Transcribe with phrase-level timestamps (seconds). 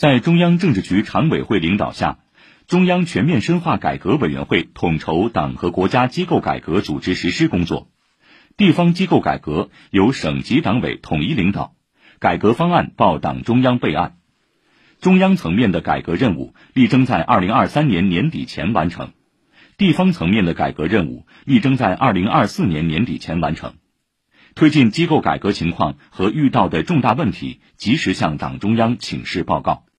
[0.00, 2.20] 在中央政治局常委会领导下
[2.66, 7.90] 中央全面深化改革委员会统筹党和国家机构改革组织实施工作。
[8.56, 11.74] 地方机构改革由省级党委统一领导
[12.18, 14.16] 改革方案报党中央备案。
[15.02, 19.12] 中央层面的改革任务力争在二零二三年年底前完成。
[19.76, 23.74] 地方层面的改革任务力争在二零二四年年底前完成。
[24.54, 29.84] 推进机构改革情况和遇到的重大问题及时向党中央请示报告。